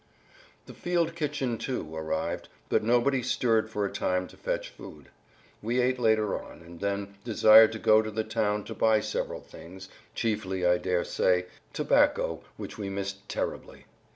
The 0.65 0.73
field 0.73 1.13
kitchen, 1.13 1.59
too, 1.59 1.95
arrived, 1.95 2.49
but 2.69 2.81
nobody 2.81 3.21
stirred 3.21 3.69
for 3.69 3.85
a 3.85 3.91
time 3.93 4.25
to 4.29 4.35
fetch 4.35 4.69
food. 4.69 5.09
We 5.61 5.79
ate 5.79 5.99
later 5.99 6.35
on, 6.41 6.61
and 6.63 6.79
then 6.79 7.13
desired 7.23 7.71
to 7.73 7.77
go 7.77 8.01
to 8.01 8.09
the 8.09 8.23
town 8.23 8.63
to 8.63 8.73
buy 8.73 8.99
several 9.01 9.41
things, 9.41 9.89
chiefly, 10.15 10.65
I 10.65 10.79
daresay, 10.79 11.45
tobacco 11.71 12.41
which 12.57 12.79
we 12.79 12.89
missed 12.89 13.29
terribly. 13.29 13.85